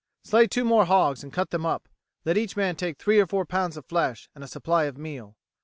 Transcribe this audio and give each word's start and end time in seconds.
Slay 0.23 0.47
two 0.47 0.63
more 0.65 0.85
hogs 0.85 1.21
and 1.23 1.31
cut 1.31 1.51
them 1.51 1.63
up. 1.63 1.87
Let 2.25 2.35
each 2.35 2.57
man 2.57 2.75
take 2.75 2.97
three 2.97 3.19
or 3.19 3.27
four 3.27 3.45
pounds 3.45 3.77
of 3.77 3.85
flesh 3.85 4.31
and 4.33 4.43
a 4.43 4.47
supply 4.47 4.85
of 4.85 4.97
meal." 4.97 5.35